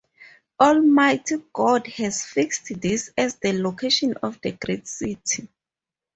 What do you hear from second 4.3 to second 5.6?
a great city.